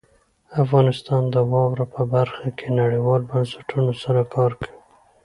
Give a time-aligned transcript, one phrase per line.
[0.63, 4.77] افغانستان د واوره په برخه کې نړیوالو بنسټونو سره کار کوي.